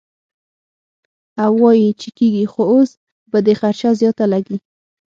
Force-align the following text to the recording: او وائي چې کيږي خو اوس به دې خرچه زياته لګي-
او 1.43 1.51
وائي 1.63 1.87
چې 2.01 2.09
کيږي 2.17 2.45
خو 2.51 2.61
اوس 2.71 2.91
به 3.31 3.37
دې 3.45 3.53
خرچه 3.59 3.89
زياته 3.99 4.25
لګي- 4.33 4.57